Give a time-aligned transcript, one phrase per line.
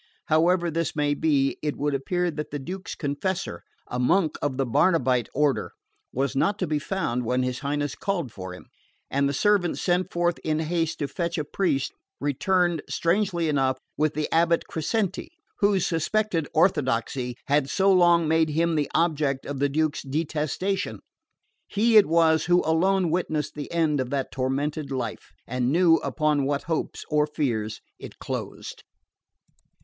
[0.29, 4.65] However this may be, it would appear that the Duke's confessor a monk of the
[4.65, 5.73] Barnabite order
[6.11, 8.65] was not to be found when his Highness called for him;
[9.11, 14.15] and the servant sent forth in haste to fetch a priest returned, strangely enough, with
[14.15, 15.29] the abate Crescenti,
[15.59, 21.01] whose suspected orthodoxy had so long made him the object of the Duke's detestation.
[21.67, 26.45] He it was who alone witnessed the end of that tormented life, and knew upon
[26.45, 28.81] what hopes or fears it closed.